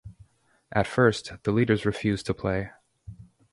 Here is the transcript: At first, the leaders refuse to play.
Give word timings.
At 0.71 0.87
first, 0.87 1.33
the 1.43 1.51
leaders 1.51 1.85
refuse 1.85 2.23
to 2.23 2.33
play. 2.33 2.71